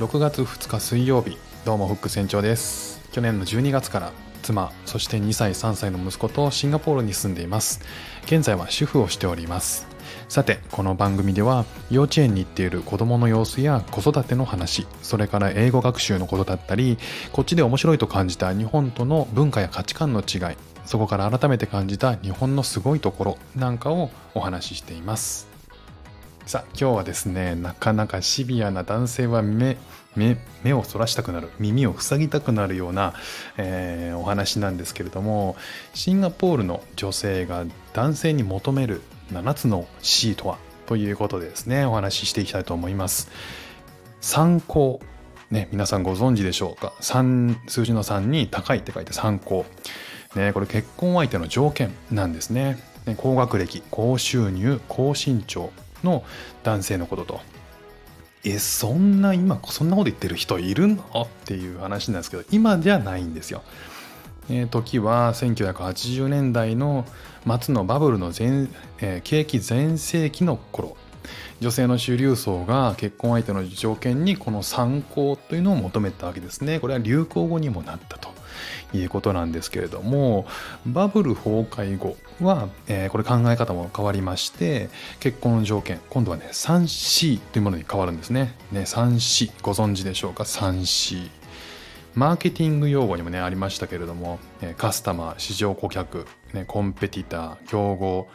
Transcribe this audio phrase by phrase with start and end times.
[0.00, 3.02] 6月2日水曜日どうもフック船長です。
[3.12, 7.82] 去年の12月から妻そして2歳3歳の息子とシンガポールに住んでいます。
[8.24, 9.86] 現在は主婦をしております。
[10.30, 16.96] さてこの番組では幼稚園に行っている子供の様子や子育ての話それから英語学習のことだったり
[17.32, 20.56] こっちで面白いと感じた日本との文化や価値観の違い
[20.86, 25.49] そこから改めて感じた日本のすごいところなんかをお話ししています。
[26.50, 29.76] さあ今日はですねなかなかシビアな男性は目
[30.16, 33.14] 目目をそらしたくなる耳を塞ぎたくなるような、
[33.56, 35.54] えー、お話なんですけれども
[35.94, 43.30] シンガポールの女性が男性に求める7つの C とはということでですねお話ししていきたいと思います。
[44.20, 44.98] 参考。
[45.52, 49.66] ね皆さんご存知でしょうか？3数字の3に高いって書いて参考。
[50.34, 52.82] ね、これ結婚相手の条件なんですね。
[53.06, 55.70] ね高学歴、高収入、高身長。
[56.04, 56.24] の
[56.62, 57.40] 男性のことと。
[58.44, 61.02] え、そんな今、そんなこと言ってる人いるの？
[61.22, 63.62] っていう話なんですけど、今じゃないんですよ。
[64.50, 67.04] えー、時は1980年代の
[67.60, 68.68] 末のバブルの前、
[69.00, 70.96] えー、景気全盛期の頃
[71.60, 78.30] 女性の主流層が結婚相手の条件にこの参考というのを求めたわけですねこれは流行語にもなったと
[78.92, 80.46] いうことなんですけれども
[80.86, 84.88] バブル崩壊後は、えー、これ考え方も変わりまして
[85.20, 88.54] 結婚の条件今度はね 3C というものに変わるんですね。
[88.72, 91.30] ね 3C ご存知でしょうか？3C
[92.14, 94.40] マーケティング用語にもねありましたけれども
[94.76, 98.28] カスタマー市場顧客、ね、コンペティター競合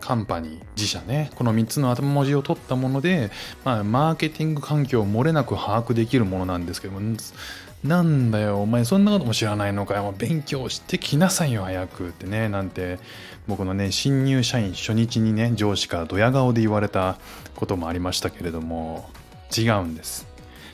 [0.00, 3.30] カンパニー自社ねこの3つの頭文字を取ったもので、
[3.64, 7.00] まあ、マーケティング環境を漏れなく把握できるものなんですけども
[7.84, 10.14] なんだよお前そんなことも知らないのかよ。
[10.16, 12.98] 勉強してきなさいよ早くってねなんて
[13.48, 17.16] 僕のね新入社員初日にね上司からドヤ顔で言われた
[17.56, 19.08] こともありましたけれども
[19.56, 20.26] 違うんです。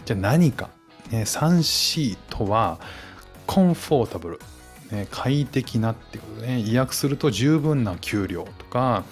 [0.05, 0.71] じゃあ何か、
[1.11, 2.81] ね、3C とは
[3.47, 4.41] コンフォータブル。
[4.91, 9.05] ね、快適なってことでね意訳すると十分な給料とか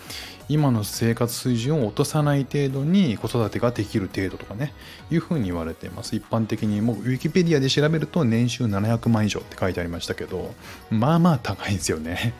[0.48, 4.74] 今の生活水準を落とさない程度に子育てができる程度とかね
[5.10, 6.14] いうふうに言われています。
[6.14, 10.54] 一般的にもうウィキペディアで調べると年収700万以上って書いてありましたけど
[10.90, 12.34] まあまあ高いんですよね。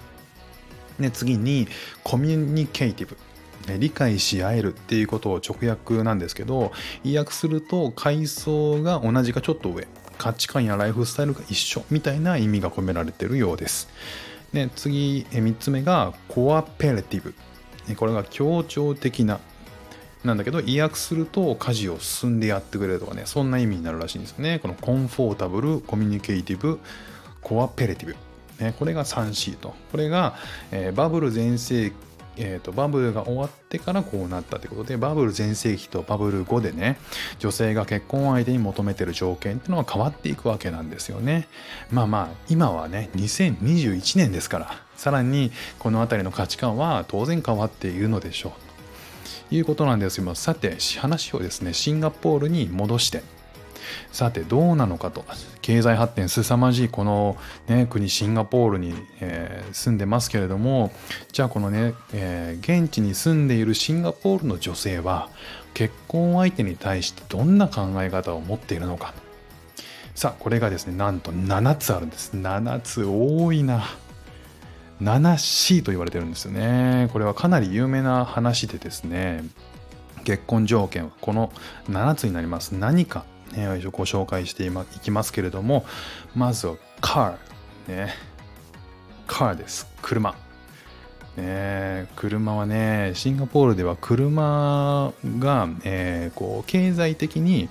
[1.01, 1.67] で次に
[2.03, 3.17] コミュニケイティブ。
[3.79, 6.71] 理解し合えるっていうことを直訳なんですけど
[7.03, 9.87] 意訳すると階層が同じかちょっと上。
[10.25, 13.91] 価値観やライフスタイルが一緒みたいな意味が込められているようです。
[14.55, 17.35] で次3つ目がコアペレティブ。
[17.95, 19.39] これが協調的な
[20.25, 24.61] なんだけど意訳すると家事を進んでやってくれるとかねそんな意味になるらしいんですよね。
[24.61, 26.81] このコンフォータブルコミュニケイティブ
[27.43, 28.17] コアペレティ
[28.59, 29.75] ブ、ね、これが 3C と。
[29.93, 30.37] これが、
[30.73, 31.93] え、バブル全盛
[32.37, 36.99] えーと、バブルが終わってからこうなったということでバブル全盛期とバブル後でね
[37.39, 41.49] 女性が結婚相手に求めてる条件っていうのは変わっていくわけなんですよね。
[41.91, 48.53] まあまあ今はね2021年ですからさらにこの辺りの価値観は当然変わっているのでしょう。
[49.51, 50.35] ということなんですよ。
[50.35, 53.23] さて話をですねシンガポールに戻して
[54.13, 55.25] さてどうなのかと。
[55.63, 57.37] 経済発展凄まじいこの、
[57.69, 60.93] ね、国シンガポールに、えー、住んでますけれども
[61.33, 65.31] じゃあこのね、えー、現地に住んでいるシンガポールの女性は
[65.73, 69.15] 結婚相手に対してどんな考え方を持っているのか。
[70.15, 72.37] さあこれがですねなんと7つあるんです。
[72.37, 73.85] 7つ多いな
[75.03, 77.09] 7C と言われてるんですよね。
[77.13, 79.45] これはかなり有名な話でですね
[80.25, 81.53] 結婚条件はこの
[81.89, 82.73] 7つになります。
[82.73, 83.25] 何か
[83.57, 84.71] ね、ご紹介してい
[85.01, 85.85] きますけれども、
[86.35, 87.37] まずは car、
[87.89, 88.15] ね、
[89.27, 89.87] car です。
[90.03, 90.35] 車。
[91.37, 97.69] ね、車はね、シンガポールでは車が、えー、こう経済的に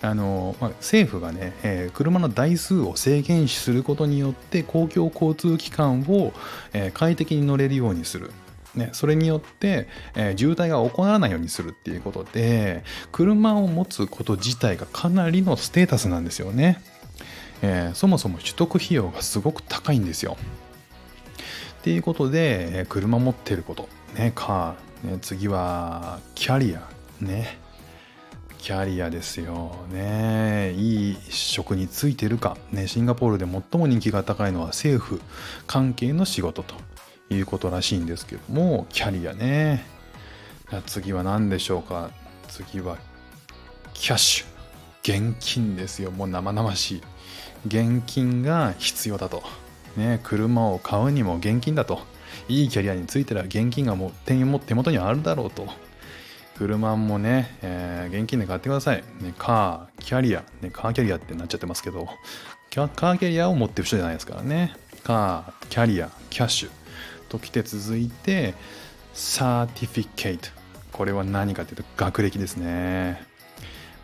[0.00, 6.32] あの、ま、政府がね、えー、車の台数を制限することによって公共交通機関を、
[6.72, 8.30] えー、快適に乗れるようにする。
[8.74, 16.80] ね、それによって、えー、渋滞が起こらないようにするっていうことで車を持つこと自体がかなりのステータスなんですよね、
[17.62, 20.36] えー、そもそも取得費用がすごく高いんですよ。
[21.80, 26.82] っていうことで、えー、車持ってることねカー、ね、次はキャリア
[27.20, 27.58] ね。
[28.58, 29.76] キャリアですよ。
[29.92, 30.72] ね。
[30.76, 35.20] いい職に就いてるか、ね、シンガポールで最も人気が高いのは政府
[35.66, 36.74] 関係の仕事と。
[37.30, 39.84] いうことらしいんですけども、キャリアね。
[40.86, 42.10] 次は何でしょうか？
[42.48, 42.98] 次は、
[43.94, 44.46] キャッシュ。
[45.02, 46.10] 現金ですよ。
[46.10, 47.02] もう生々しい。
[47.66, 49.42] 現金が必要だと。
[49.96, 52.00] ね、車を買うにも現金だと。
[52.48, 54.34] いいキャリアについてら現金がもう手
[54.74, 55.66] 元にあるだろうと。
[56.56, 59.04] 車もね、えー、現金で買ってください。
[59.20, 62.08] ね、カー、キャリア、ね、カーキャリアってなっちゃってますけど、
[62.70, 64.76] カーキャリアを持ってる人じゃないですからね。
[65.04, 66.70] カー、キャリア、キャッシュ
[67.28, 68.54] ときて続いて、
[69.14, 70.48] サーティフィケイト。
[70.92, 73.22] これは何かというと学歴ですね。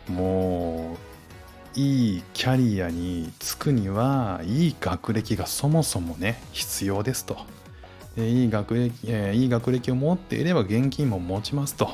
[0.07, 0.97] も
[1.75, 7.37] う、いいキャリアに就くには、いい学歴がそもそもね、必要ですと。
[8.17, 11.89] いい学歴、えー、いい学歴を持っていれば現金も持ちますと。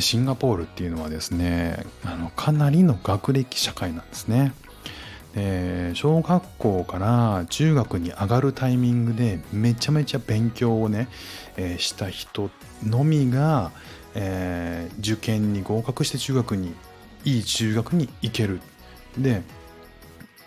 [0.00, 4.52] シンガポールっていうのはですねあのかなりの学歴社会なんですね。
[5.34, 11.08] で小学校から中学に上がるタイミングでめちゃめちゃ勉強をね、
[11.56, 12.50] えー、した人
[12.84, 13.72] のみが、
[14.14, 16.74] えー、受験に合格して中学に
[17.24, 18.60] いい中学に行ける。
[19.16, 19.42] で、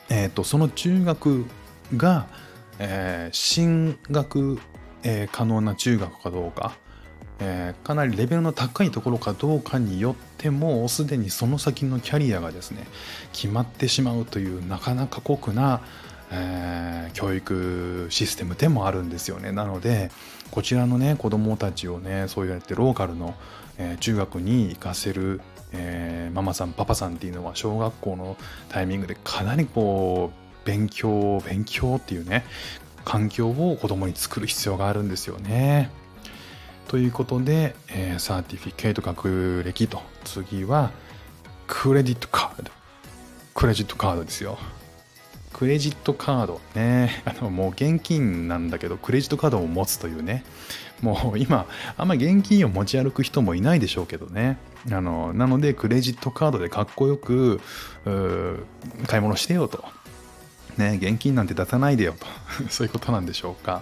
[0.10, 1.46] えーと、その中学
[1.96, 2.28] が、
[2.80, 4.60] えー、進学、
[5.04, 6.78] え可能な中学かどうか
[7.44, 12.86] えー、かなりレベルの高いところかどうかによってもすでにその先のキャリアがですね
[13.34, 15.82] 決まってしまうというなかなか酷な、
[16.32, 20.12] えー、教育システムでもあるんですよねなので
[20.52, 23.34] こちらのね子どもたちをねそうやってローカルの、
[23.80, 25.42] えー、中学に行かせる、
[25.74, 28.38] えママさんパパさんっていうのは小学校の
[28.70, 32.46] タイミングでかなりこう勉強勉強っていうね
[33.04, 35.90] 環境を子供に作る必要があるんですよね。
[36.88, 40.92] ということで、えー、サーティフィケート学歴と、次は、
[41.68, 42.72] クレジットカード。
[43.54, 44.58] クレジットカードですよ。
[45.54, 47.24] クレジットカードね。
[47.26, 50.44] あの、もう現金なんだけど、クレジットカードを持つというね。
[51.02, 51.66] もう今、
[51.98, 54.58] あんま現金を持ち歩く人もいないでしょうけどね。
[54.92, 57.62] あの、なので、クレジットカードでかっこよく、
[59.08, 59.86] 買い物してよと。
[60.78, 62.26] ね、現金なんて出さないでよと。
[62.70, 63.82] そういうことなんでしょうか。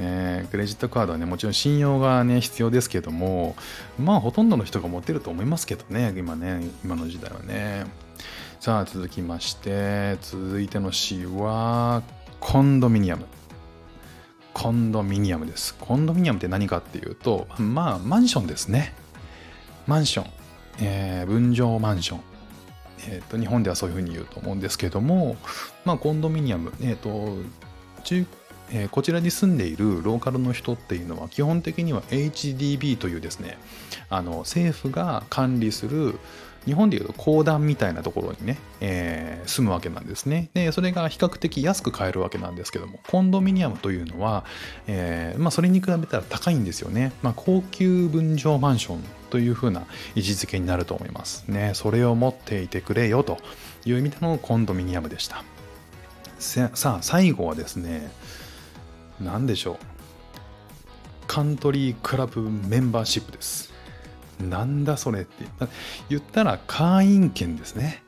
[0.00, 3.56] えー、クレジットカードはね、もちろん信用がね、必要ですけども、
[3.98, 7.84] まあ、ほとんどの人が持ってると思いますけどね、今ね、今の時代はね。
[8.60, 12.02] さあ、続きまして、続いての詩は、
[12.38, 13.26] コンドミニアム。
[14.54, 15.74] コンドミニアムです。
[15.74, 18.94] コンドミニアムって何かっていうと、まあ、マンションですね。
[19.88, 20.30] マンション。
[20.80, 22.20] えー、分譲マンション。
[23.08, 25.36] えーと、日本ではそういうふうに言うと思うんですけども、
[25.84, 27.38] まあ、コンドミニアム、えーと
[28.04, 28.24] 中
[28.72, 33.58] えー、こちらに住んでいるローカルの人っていうのは基本的には HDB というですね
[34.10, 36.18] あの政府が管理する
[36.68, 40.50] 日本でいうと公団みたいなところにね、えー、住むわけなんですね。
[40.52, 44.44] で、それが比較的安く買えるわけなんですけども、コンドミニアムというのは、
[44.86, 47.12] えー、まあ、それに比べたら高いんですよね。
[47.22, 51.44] まあ、高級分譲マンションというふうな位置づけになると思います。
[51.48, 53.38] ね、それを持っていてくれよと
[53.86, 55.44] いう意味でのコンドミニアムでした。
[56.38, 58.10] さあ、最後はですね、
[59.20, 59.76] 何でしょう？
[61.26, 63.72] カントリークラブメンバーシップです。
[64.40, 65.44] なんだそれって。
[66.08, 68.02] 言ったら会員権ですね。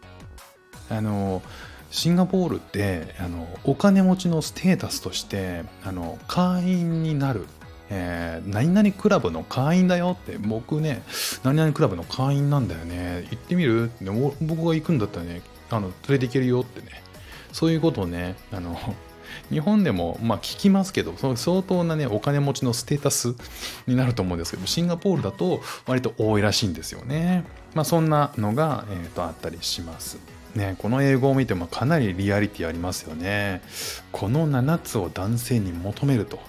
[0.89, 1.43] あの
[1.91, 7.47] シンガポールってあのお金持ちのステータスとしてあの会員になる
[7.93, 11.03] えー、何々クラブの会員だよって、僕ね、
[11.43, 13.87] 何々クラブの会員なんだよね、行ってみる？
[13.87, 14.05] って
[14.41, 17.03] 僕が行くんだったらね、あの連れて行けるよってね、
[17.53, 18.79] そういうことをね、あの
[19.51, 23.35] 日本でもまあ聞きますけど、その相当なね、お金持ちのステータス
[23.87, 27.45] になると思うんですけど、シンガポールだと割と多いらしいんですよね。
[27.75, 30.19] まあそんなのが、えー、とあったりします。
[30.55, 33.63] ね、この英語を見てもかなりリアリティありますよね。
[34.13, 36.41] この7つを男性に求めると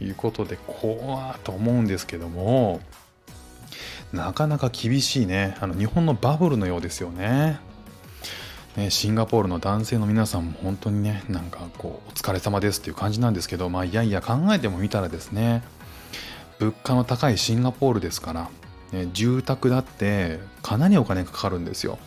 [0.00, 2.80] いうことで、怖と思うんですけども、
[4.12, 5.56] なかなか厳しいね。
[5.60, 7.58] あの日本のバブルのようですよね。
[8.76, 15.62] ね、シンガポールの男性の皆さんも本当にね、なんかこう、お疲れ様ですっていう感じなんですけど、まあ、いやいや考えてもみたらですね、
[16.58, 18.50] 物価の高いシンガポールですから、
[18.92, 21.98] ね、住宅だってかなりお金かかるんですよ。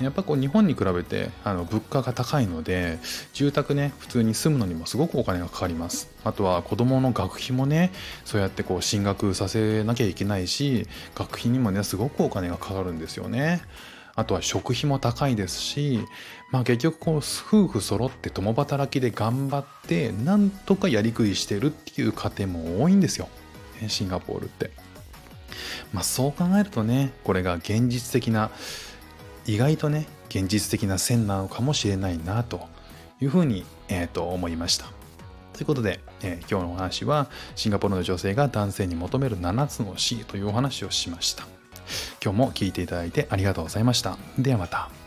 [0.00, 2.98] やっぱこう日本に比べてあの物価が高いので
[3.34, 7.92] 住宅ね普通に住むのにもすごくお金がかかりますあとは子供の学費もね
[8.24, 13.60] そうやってこう進学させなきゃいけないし学費にもねすごくお金がかかるんですよね
[14.14, 16.00] あとは食費も高いですし、
[16.50, 23.28] まあ、結局こう夫婦揃って共働きで頑張ってなんとかやりくりしてるっていう家庭も多いんですよ
[23.88, 24.70] シンガポールって。
[25.92, 28.50] まあ、そう考えるとねこれが現実的な
[29.46, 32.68] 意外とね現実的な線なのかもしれないなと
[33.20, 34.86] いうふうに、えー、と思いました。
[35.52, 41.59] ということで、えー、今日のお話はシンガポールの女性が男性に求める7つの C というお話をしました。
[42.22, 44.18] 今日も聴いていただいてありがとうございました。
[44.38, 44.99] ではまた。